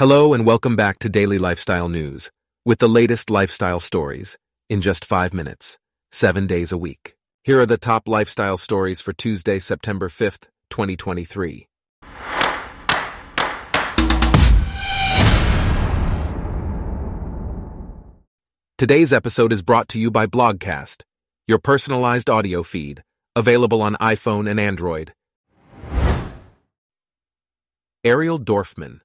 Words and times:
Hello 0.00 0.32
and 0.32 0.46
welcome 0.46 0.76
back 0.76 0.98
to 1.00 1.10
Daily 1.10 1.36
Lifestyle 1.36 1.90
News 1.90 2.30
with 2.64 2.78
the 2.78 2.88
latest 2.88 3.28
lifestyle 3.28 3.80
stories 3.80 4.38
in 4.70 4.80
just 4.80 5.04
five 5.04 5.34
minutes, 5.34 5.76
seven 6.10 6.46
days 6.46 6.72
a 6.72 6.78
week. 6.78 7.16
Here 7.44 7.60
are 7.60 7.66
the 7.66 7.76
top 7.76 8.08
lifestyle 8.08 8.56
stories 8.56 9.02
for 9.02 9.12
Tuesday, 9.12 9.58
September 9.58 10.08
5th, 10.08 10.48
2023. 10.70 11.66
Today's 18.78 19.12
episode 19.12 19.52
is 19.52 19.60
brought 19.60 19.88
to 19.88 19.98
you 19.98 20.10
by 20.10 20.26
Blogcast, 20.26 21.02
your 21.46 21.58
personalized 21.58 22.30
audio 22.30 22.62
feed, 22.62 23.02
available 23.36 23.82
on 23.82 23.96
iPhone 24.00 24.50
and 24.50 24.58
Android. 24.58 25.12
Ariel 28.02 28.38
Dorfman, 28.38 29.00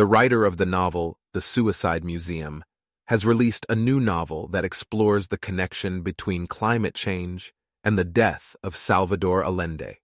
the 0.00 0.06
writer 0.06 0.46
of 0.46 0.56
the 0.56 0.64
novel 0.64 1.18
The 1.34 1.42
Suicide 1.42 2.04
Museum, 2.04 2.64
has 3.08 3.26
released 3.26 3.66
a 3.68 3.74
new 3.74 4.00
novel 4.00 4.48
that 4.48 4.64
explores 4.64 5.28
the 5.28 5.36
connection 5.36 6.00
between 6.00 6.46
climate 6.46 6.94
change 6.94 7.52
and 7.84 7.98
the 7.98 8.12
death 8.24 8.56
of 8.62 8.74
Salvador 8.74 9.44
Allende. 9.44 9.98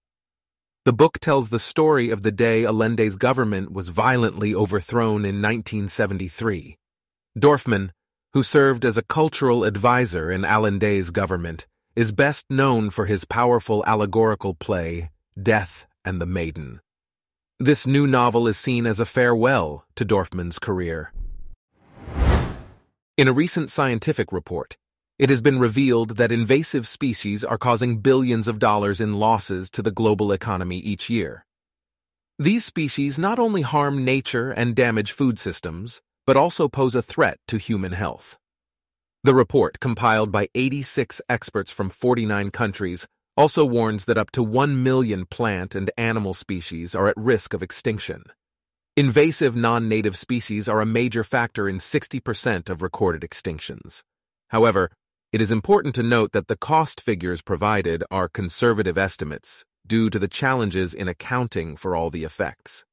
The 0.84 0.92
book 0.92 1.18
tells 1.18 1.48
the 1.48 1.59
story 1.59 2.10
of 2.10 2.20
the 2.20 2.30
day 2.30 2.64
Allende's 2.64 3.16
government 3.16 3.73
was 3.73 3.88
violently 3.88 4.54
overthrown 4.54 5.24
in 5.24 5.40
1973. 5.40 6.76
Dorfman, 7.38 7.88
who 8.34 8.42
served 8.42 8.84
as 8.84 8.98
a 8.98 9.02
cultural 9.02 9.65
advisor 9.65 10.30
in 10.30 10.45
Allende's 10.45 11.10
government, 11.10 11.66
is 11.96 12.12
best 12.12 12.45
known 12.51 12.90
for 12.90 13.06
his 13.06 13.24
powerful 13.24 13.82
allegorical 13.87 14.52
play, 14.52 15.09
Death 15.42 15.87
and 16.04 16.20
the 16.20 16.26
Maiden. 16.26 16.80
This 17.59 17.87
new 17.87 18.06
novel 18.06 18.48
is 18.48 18.59
seen 18.59 18.87
as 18.87 19.01
a 19.01 19.06
farewell 19.06 19.87
to 19.95 20.05
Dorfman's 20.05 20.59
career. 20.59 21.15
In 23.16 23.29
a 23.29 23.32
recent 23.32 23.70
scientific 23.70 24.30
report, 24.30 24.76
it 25.18 25.30
has 25.30 25.40
been 25.40 25.59
revealed 25.59 26.18
that 26.18 26.30
invasive 26.30 26.87
species 26.87 27.43
are 27.45 27.57
causing 27.57 28.01
billions 28.01 28.46
of 28.46 28.59
dollars 28.59 29.01
in 29.01 29.15
losses 29.15 29.71
to 29.71 29.80
the 29.80 29.90
global 29.90 30.32
economy 30.32 30.80
each 30.80 31.09
year. 31.09 31.46
These 32.38 32.66
species 32.66 33.18
not 33.18 33.38
only 33.38 33.63
harm 33.63 34.04
nature 34.04 34.51
and 34.51 34.76
damage 34.76 35.13
food 35.13 35.38
systems, 35.38 36.02
but 36.26 36.37
also 36.37 36.68
pose 36.68 36.95
a 36.95 37.01
threat 37.01 37.38
to 37.48 37.57
human 37.57 37.93
health. 37.93 38.37
The 39.24 39.35
report, 39.35 39.80
compiled 39.80 40.30
by 40.30 40.48
86 40.54 41.23
experts 41.30 41.73
from 41.73 41.88
49 41.88 42.51
countries, 42.51 43.09
also 43.37 43.65
warns 43.65 44.06
that 44.06 44.18
up 44.18 44.30
to 44.32 44.42
1 44.42 44.82
million 44.82 45.26
plant 45.26 45.74
and 45.74 45.90
animal 45.96 46.34
species 46.34 46.95
are 46.95 47.09
at 47.09 47.16
risk 47.16 47.52
of 47.52 47.62
extinction. 47.62 48.23
Invasive 48.96 49.54
non-native 49.54 50.16
species 50.16 50.68
are 50.68 50.80
a 50.80 50.87
major 50.87 51.23
factor 51.23 51.68
in 51.68 51.76
60% 51.76 52.70
of 52.70 52.82
recorded 52.82 53.20
extinctions. 53.20 54.02
However, 54.48 54.90
it 55.32 55.40
is 55.42 55.52
important 55.52 55.95
to 55.96 56.02
note 56.02 56.32
that 56.32 56.48
the 56.48 56.57
cost 56.57 57.01
figures 57.01 57.42
provided 57.42 58.02
are 58.10 58.29
conservative 58.29 58.96
estimates 58.96 59.66
due 59.87 60.09
to 60.09 60.18
the 60.18 60.29
challenges 60.29 60.95
in 60.95 61.09
accounting 61.09 61.76
for 61.76 61.95
all 61.95 62.09
the 62.09 62.24
effects. 62.24 62.84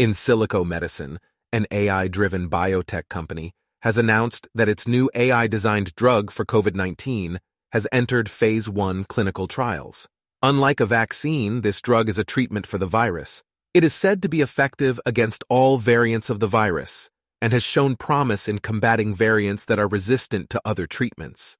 Insilico 0.00 0.64
Medicine, 0.64 1.18
an 1.52 1.66
AI-driven 1.72 2.48
biotech 2.48 3.08
company, 3.08 3.50
has 3.82 3.98
announced 3.98 4.48
that 4.54 4.68
its 4.68 4.86
new 4.86 5.10
AI-designed 5.14 5.94
drug 5.96 6.30
for 6.30 6.44
COVID-19 6.44 7.38
has 7.72 7.86
entered 7.92 8.30
Phase 8.30 8.68
1 8.68 9.04
clinical 9.04 9.46
trials. 9.46 10.08
Unlike 10.42 10.80
a 10.80 10.86
vaccine, 10.86 11.62
this 11.62 11.80
drug 11.80 12.08
is 12.08 12.18
a 12.18 12.24
treatment 12.24 12.66
for 12.66 12.78
the 12.78 12.86
virus. 12.86 13.42
It 13.74 13.84
is 13.84 13.94
said 13.94 14.22
to 14.22 14.28
be 14.28 14.40
effective 14.40 15.00
against 15.04 15.44
all 15.48 15.78
variants 15.78 16.30
of 16.30 16.40
the 16.40 16.46
virus 16.46 17.10
and 17.40 17.52
has 17.52 17.62
shown 17.62 17.96
promise 17.96 18.48
in 18.48 18.58
combating 18.58 19.14
variants 19.14 19.64
that 19.66 19.78
are 19.78 19.88
resistant 19.88 20.50
to 20.50 20.60
other 20.64 20.86
treatments. 20.86 21.56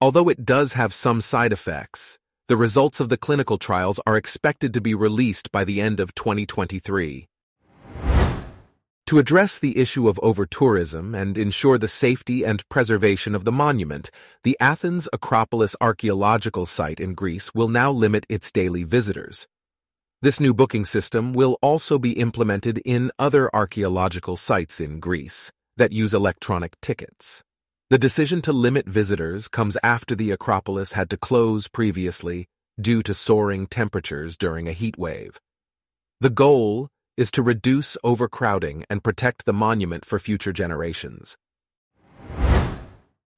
Although 0.00 0.28
it 0.28 0.44
does 0.44 0.74
have 0.74 0.92
some 0.92 1.20
side 1.20 1.52
effects, 1.52 2.18
the 2.48 2.56
results 2.56 3.00
of 3.00 3.08
the 3.08 3.16
clinical 3.16 3.56
trials 3.56 4.00
are 4.06 4.16
expected 4.16 4.74
to 4.74 4.80
be 4.80 4.94
released 4.94 5.50
by 5.52 5.64
the 5.64 5.80
end 5.80 6.00
of 6.00 6.14
2023. 6.14 7.28
To 9.12 9.18
address 9.18 9.58
the 9.58 9.76
issue 9.76 10.08
of 10.08 10.18
overtourism 10.22 11.14
and 11.14 11.36
ensure 11.36 11.76
the 11.76 11.86
safety 11.86 12.46
and 12.46 12.66
preservation 12.70 13.34
of 13.34 13.44
the 13.44 13.52
monument, 13.52 14.10
the 14.42 14.56
Athens 14.58 15.06
Acropolis 15.12 15.76
archaeological 15.82 16.64
site 16.64 16.98
in 16.98 17.12
Greece 17.12 17.52
will 17.54 17.68
now 17.68 17.90
limit 17.90 18.24
its 18.30 18.50
daily 18.50 18.84
visitors. 18.84 19.46
This 20.22 20.40
new 20.40 20.54
booking 20.54 20.86
system 20.86 21.34
will 21.34 21.58
also 21.60 21.98
be 21.98 22.12
implemented 22.12 22.80
in 22.86 23.12
other 23.18 23.54
archaeological 23.54 24.38
sites 24.38 24.80
in 24.80 24.98
Greece 24.98 25.52
that 25.76 25.92
use 25.92 26.14
electronic 26.14 26.80
tickets. 26.80 27.44
The 27.90 27.98
decision 27.98 28.40
to 28.40 28.52
limit 28.54 28.86
visitors 28.88 29.46
comes 29.46 29.76
after 29.82 30.14
the 30.14 30.30
Acropolis 30.30 30.92
had 30.92 31.10
to 31.10 31.18
close 31.18 31.68
previously 31.68 32.46
due 32.80 33.02
to 33.02 33.12
soaring 33.12 33.66
temperatures 33.66 34.38
during 34.38 34.68
a 34.68 34.72
heat 34.72 34.96
wave. 34.96 35.38
The 36.22 36.30
goal 36.30 36.88
is 37.16 37.30
to 37.32 37.42
reduce 37.42 37.96
overcrowding 38.02 38.84
and 38.88 39.04
protect 39.04 39.44
the 39.44 39.52
monument 39.52 40.04
for 40.04 40.18
future 40.18 40.52
generations. 40.52 41.36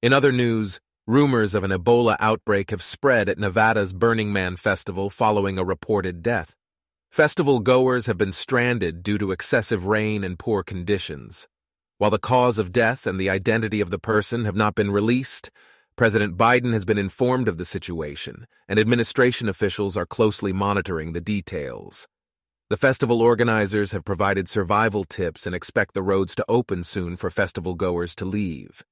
In 0.02 0.12
other 0.12 0.32
news, 0.32 0.80
rumors 1.06 1.54
of 1.54 1.64
an 1.64 1.70
Ebola 1.70 2.16
outbreak 2.20 2.70
have 2.70 2.82
spread 2.82 3.28
at 3.28 3.38
Nevada's 3.38 3.92
Burning 3.92 4.32
Man 4.32 4.56
Festival 4.56 5.10
following 5.10 5.58
a 5.58 5.64
reported 5.64 6.22
death. 6.22 6.56
Festival 7.10 7.60
goers 7.60 8.06
have 8.06 8.18
been 8.18 8.32
stranded 8.32 9.02
due 9.02 9.18
to 9.18 9.32
excessive 9.32 9.86
rain 9.86 10.24
and 10.24 10.38
poor 10.38 10.62
conditions. 10.62 11.48
While 11.98 12.10
the 12.10 12.18
cause 12.18 12.58
of 12.58 12.72
death 12.72 13.06
and 13.06 13.20
the 13.20 13.30
identity 13.30 13.80
of 13.80 13.90
the 13.90 13.98
person 13.98 14.44
have 14.44 14.56
not 14.56 14.74
been 14.74 14.90
released, 14.90 15.50
President 15.96 16.36
Biden 16.36 16.72
has 16.72 16.84
been 16.84 16.98
informed 16.98 17.46
of 17.46 17.56
the 17.56 17.64
situation, 17.64 18.46
and 18.68 18.80
administration 18.80 19.48
officials 19.48 19.96
are 19.96 20.06
closely 20.06 20.52
monitoring 20.52 21.12
the 21.12 21.20
details. 21.20 22.08
The 22.70 22.78
festival 22.78 23.20
organizers 23.20 23.92
have 23.92 24.06
provided 24.06 24.48
survival 24.48 25.04
tips 25.04 25.46
and 25.46 25.54
expect 25.54 25.92
the 25.92 26.02
roads 26.02 26.34
to 26.36 26.44
open 26.48 26.82
soon 26.82 27.14
for 27.14 27.28
festival 27.28 27.74
goers 27.74 28.14
to 28.14 28.24
leave. 28.24 28.82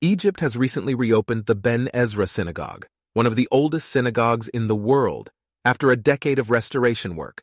Egypt 0.00 0.38
has 0.38 0.56
recently 0.56 0.94
reopened 0.94 1.46
the 1.46 1.56
Ben 1.56 1.88
Ezra 1.92 2.28
Synagogue, 2.28 2.86
one 3.14 3.26
of 3.26 3.34
the 3.34 3.48
oldest 3.50 3.88
synagogues 3.88 4.46
in 4.48 4.68
the 4.68 4.76
world, 4.76 5.32
after 5.64 5.90
a 5.90 5.96
decade 5.96 6.38
of 6.38 6.52
restoration 6.52 7.16
work. 7.16 7.42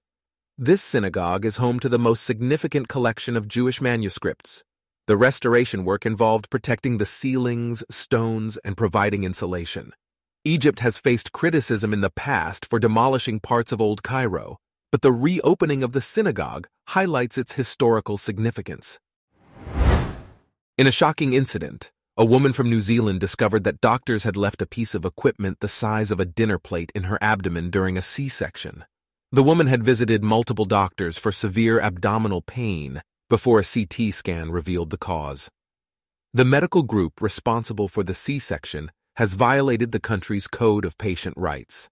This 0.58 0.82
synagogue 0.82 1.44
is 1.44 1.58
home 1.58 1.82
to 1.82 1.90
the 1.90 2.00
most 2.00 2.24
significant 2.24 2.88
collection 2.88 3.36
of 3.36 3.50
Jewish 3.50 3.82
manuscripts. 3.82 4.64
The 5.08 5.18
restoration 5.18 5.84
work 5.84 6.06
involved 6.06 6.50
protecting 6.50 6.98
the 6.98 7.06
ceilings, 7.06 7.84
stones, 7.92 8.56
and 8.64 8.78
providing 8.78 9.26
insulation. 9.26 9.92
Egypt 10.50 10.80
has 10.80 10.98
faced 10.98 11.32
criticism 11.32 11.94
in 11.94 12.02
the 12.02 12.10
past 12.10 12.66
for 12.66 12.80
demolishing 12.80 13.40
parts 13.40 13.72
of 13.72 13.80
Old 13.80 14.02
Cairo, 14.02 14.58
but 14.92 15.04
the 15.04 15.12
reopening 15.12 15.84
of 15.84 15.92
the 15.92 16.02
synagogue 16.02 16.68
highlights 16.88 17.38
its 17.38 17.54
historical 17.54 18.18
significance. 18.18 18.98
In 20.76 20.88
a 20.88 20.92
shocking 20.92 21.34
incident, 21.34 21.92
a 22.18 22.26
woman 22.26 22.52
from 22.52 22.68
New 22.68 22.82
Zealand 22.82 23.20
discovered 23.20 23.64
that 23.66 23.80
doctors 23.80 24.24
had 24.24 24.36
left 24.36 24.64
a 24.64 24.66
piece 24.66 24.96
of 24.96 25.06
equipment 25.06 25.60
the 25.60 25.68
size 25.68 26.10
of 26.10 26.20
a 26.20 26.26
dinner 26.26 26.58
plate 26.58 26.92
in 26.96 27.04
her 27.04 27.20
abdomen 27.22 27.70
during 27.70 27.96
a 27.96 28.02
C-section. 28.02 28.86
The 29.32 29.44
woman 29.44 29.68
had 29.68 29.84
visited 29.84 30.24
multiple 30.24 30.66
doctors 30.66 31.20
for 31.20 31.32
severe 31.32 31.80
abdominal 31.80 32.42
pain 32.42 33.04
before 33.30 33.60
a 33.60 33.64
CT 33.64 34.12
scan 34.12 34.50
revealed 34.50 34.90
the 34.90 34.98
cause. 34.98 35.48
The 36.34 36.44
medical 36.44 36.82
group 36.82 37.22
responsible 37.22 37.88
for 37.88 38.02
the 38.02 38.16
C-section 38.16 38.90
has 39.20 39.34
violated 39.34 39.92
the 39.92 40.00
country's 40.00 40.48
Code 40.48 40.86
of 40.86 40.98
Patient 40.98 41.36
Rights. 41.36 41.90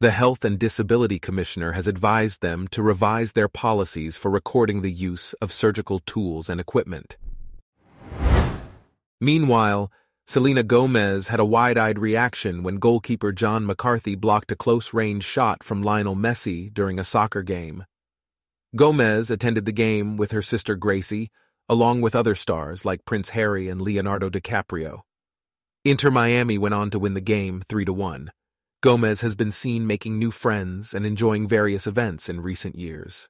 The 0.00 0.10
Health 0.10 0.42
and 0.42 0.58
Disability 0.58 1.18
Commissioner 1.18 1.72
has 1.72 1.86
advised 1.86 2.40
them 2.40 2.66
to 2.68 2.82
revise 2.82 3.32
their 3.32 3.46
policies 3.46 4.16
for 4.16 4.30
recording 4.30 4.80
the 4.80 4.90
use 4.90 5.34
of 5.42 5.52
surgical 5.52 5.98
tools 5.98 6.48
and 6.48 6.58
equipment. 6.58 7.18
Meanwhile, 9.20 9.92
Selena 10.26 10.62
Gomez 10.62 11.28
had 11.28 11.40
a 11.40 11.44
wide-eyed 11.44 11.98
reaction 11.98 12.62
when 12.62 12.76
goalkeeper 12.76 13.32
John 13.32 13.66
McCarthy 13.66 14.14
blocked 14.14 14.50
a 14.50 14.56
close-range 14.56 15.24
shot 15.24 15.62
from 15.62 15.82
Lionel 15.82 16.16
Messi 16.16 16.72
during 16.72 16.98
a 16.98 17.04
soccer 17.04 17.42
game. 17.42 17.84
Gomez 18.74 19.30
attended 19.30 19.66
the 19.66 19.72
game 19.72 20.16
with 20.16 20.30
her 20.30 20.40
sister 20.40 20.74
Gracie, 20.74 21.30
along 21.68 22.00
with 22.00 22.16
other 22.16 22.34
stars 22.34 22.86
like 22.86 23.04
Prince 23.04 23.28
Harry 23.30 23.68
and 23.68 23.82
Leonardo 23.82 24.30
DiCaprio. 24.30 25.02
Inter 25.86 26.10
Miami 26.10 26.58
went 26.58 26.74
on 26.74 26.90
to 26.90 26.98
win 26.98 27.14
the 27.14 27.20
game 27.20 27.62
3 27.68 27.84
to 27.84 27.92
1. 27.92 28.32
Gomez 28.82 29.20
has 29.20 29.36
been 29.36 29.52
seen 29.52 29.86
making 29.86 30.18
new 30.18 30.32
friends 30.32 30.92
and 30.92 31.06
enjoying 31.06 31.46
various 31.46 31.86
events 31.86 32.28
in 32.28 32.40
recent 32.40 32.74
years. 32.74 33.28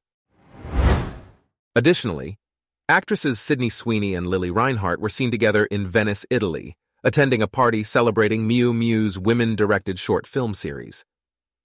Additionally, 1.75 2.39
actresses 2.89 3.39
Sydney 3.39 3.69
Sweeney 3.69 4.15
and 4.15 4.27
Lili 4.27 4.51
Reinhart 4.51 5.03
were 5.03 5.11
seen 5.11 5.31
together 5.31 5.67
in 5.67 5.87
Venice, 5.87 6.25
Italy, 6.31 6.79
attending 7.05 7.43
a 7.43 7.47
party 7.47 7.83
celebrating 7.83 8.49
Miu 8.49 8.73
Miu's 8.73 9.19
women-directed 9.19 9.99
short 9.99 10.27
film 10.27 10.55
series. 10.55 11.05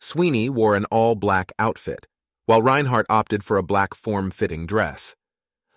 Sweeney 0.02 0.50
wore 0.50 0.76
an 0.76 0.84
all-black 0.92 1.54
outfit, 1.58 2.06
while 2.48 2.62
Reinhart 2.62 3.06
opted 3.10 3.46
for 3.46 3.56
a 3.56 3.64
black 3.64 3.94
form-fitting 3.94 4.66
dress. 4.66 5.16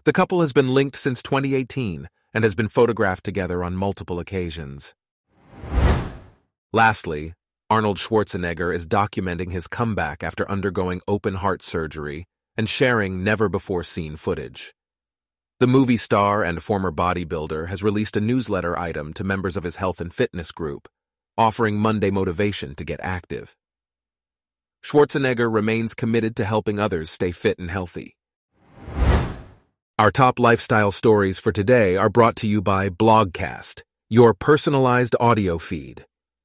The 0.02 0.12
couple 0.12 0.40
has 0.40 0.52
been 0.52 0.74
linked 0.74 0.96
since 0.96 1.22
2018 1.22 2.08
and 2.34 2.42
has 2.42 2.56
been 2.56 2.66
photographed 2.66 3.22
together 3.22 3.62
on 3.62 3.76
multiple 3.76 4.18
occasions. 4.18 4.92
Lastly, 6.74 7.34
Arnold 7.70 7.98
Schwarzenegger 7.98 8.74
is 8.74 8.84
documenting 8.84 9.52
his 9.52 9.68
comeback 9.68 10.24
after 10.24 10.50
undergoing 10.50 11.00
open 11.06 11.34
heart 11.34 11.62
surgery 11.62 12.26
and 12.56 12.68
sharing 12.68 13.22
never-before-seen 13.22 14.16
footage. 14.16 14.74
The 15.60 15.68
movie 15.68 15.96
star 15.96 16.42
and 16.42 16.60
former 16.60 16.90
bodybuilder 16.90 17.68
has 17.68 17.84
released 17.84 18.16
a 18.16 18.20
newsletter 18.20 18.76
item 18.76 19.12
to 19.12 19.22
members 19.22 19.56
of 19.56 19.62
his 19.62 19.76
health 19.76 20.00
and 20.00 20.12
fitness 20.12 20.50
group, 20.50 20.88
offering 21.38 21.78
Monday 21.78 22.10
motivation 22.10 22.74
to 22.74 22.84
get 22.84 22.98
active. 23.00 23.54
Schwarzenegger 24.84 25.48
remains 25.48 25.94
committed 25.94 26.34
to 26.34 26.44
helping 26.44 26.80
others 26.80 27.08
stay 27.08 27.30
fit 27.30 27.60
and 27.60 27.70
healthy. 27.70 28.16
Our 29.96 30.10
top 30.10 30.40
lifestyle 30.40 30.90
stories 30.90 31.38
for 31.38 31.52
today 31.52 31.96
are 31.96 32.10
brought 32.10 32.34
to 32.38 32.48
you 32.48 32.60
by 32.60 32.88
Blogcast, 32.88 33.82
your 34.10 34.34
personalized 34.34 35.14
audio 35.20 35.58
feed. 35.58 36.04